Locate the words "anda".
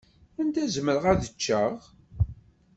0.39-0.63